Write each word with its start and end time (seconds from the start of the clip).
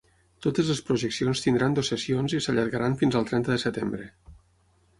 Totes 0.45 0.69
les 0.71 0.79
projeccions 0.87 1.43
tindran 1.43 1.75
dues 1.79 1.91
sessions 1.93 2.35
i 2.37 2.41
s’allargaran 2.45 2.99
fins 3.03 3.19
al 3.21 3.31
trenta 3.33 3.55
de 3.57 3.61
setembre. 3.69 4.13